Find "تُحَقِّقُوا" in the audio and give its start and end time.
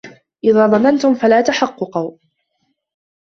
1.41-2.17